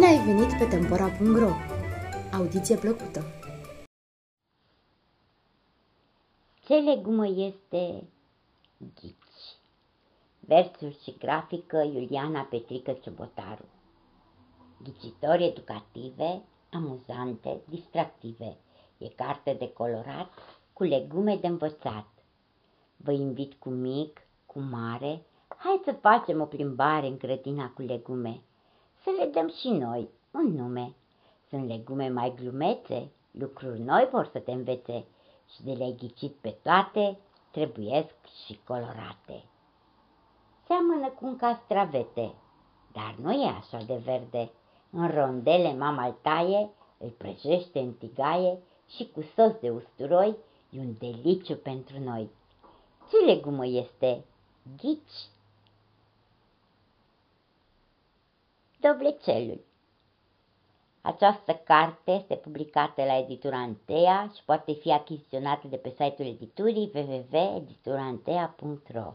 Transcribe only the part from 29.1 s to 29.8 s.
le dăm și